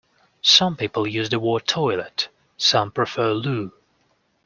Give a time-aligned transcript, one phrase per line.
[0.41, 3.71] Some people use the word toilet, some prefer loo